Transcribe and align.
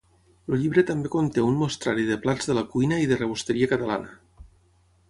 El 0.51 0.55
llibre 0.61 0.83
també 0.87 1.11
conté 1.15 1.43
un 1.49 1.59
mostrari 1.59 2.07
de 2.09 2.17
plats 2.25 2.51
de 2.53 2.57
la 2.61 2.65
cuina 2.73 3.01
i 3.05 3.09
de 3.13 3.21
rebosteria 3.21 3.71
catalana. 3.77 4.21